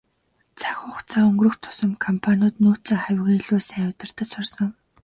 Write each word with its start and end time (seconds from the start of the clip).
Цаг 0.59 0.75
хугацаа 0.79 1.21
өнгөрөх 1.29 1.55
тусам 1.63 1.91
компаниуд 2.05 2.55
нөөцөө 2.63 2.97
хавьгүй 3.03 3.33
илүү 3.39 3.61
сайн 3.67 3.89
удирдаж 3.91 4.27
сурсан. 4.31 4.69